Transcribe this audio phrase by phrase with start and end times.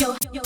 [0.00, 0.40] yo, yo,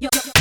[0.00, 0.37] yo.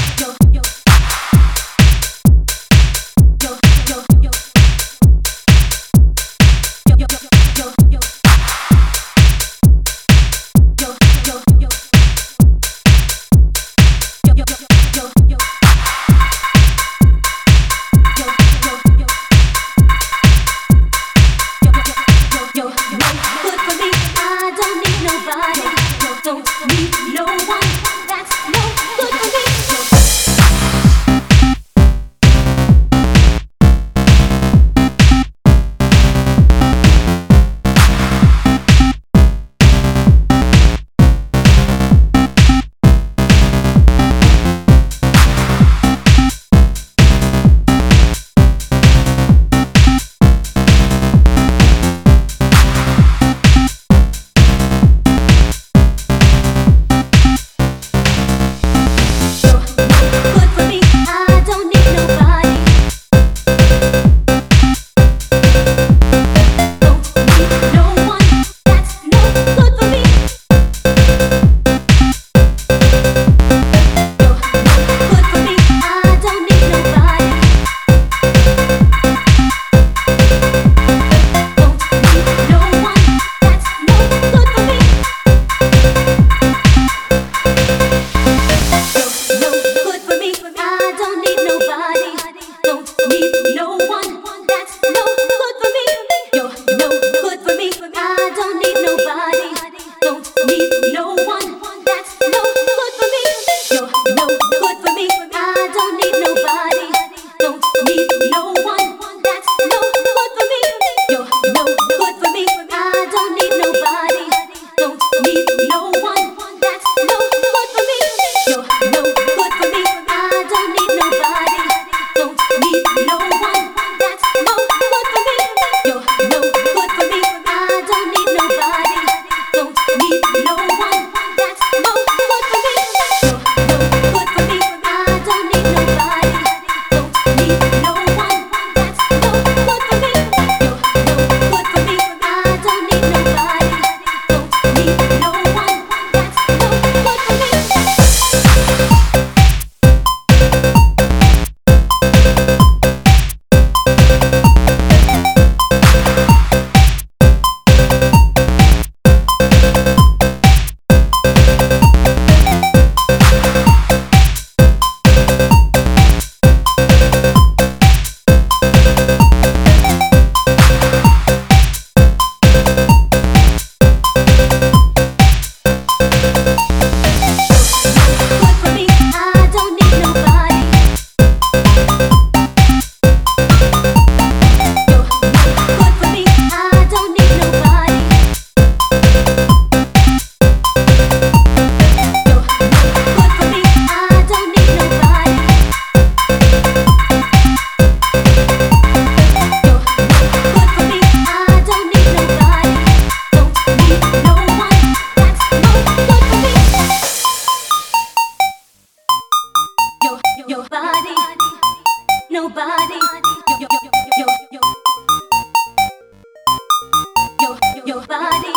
[217.98, 218.57] Nobody